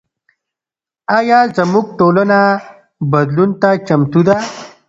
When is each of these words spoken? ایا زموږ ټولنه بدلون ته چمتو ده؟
ایا 1.17 1.39
زموږ 1.57 1.85
ټولنه 1.99 2.39
بدلون 3.11 3.49
ته 3.61 3.69
چمتو 3.87 4.21
ده؟ 4.27 4.35